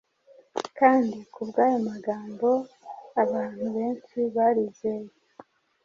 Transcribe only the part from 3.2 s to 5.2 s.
abantu benshi barizeye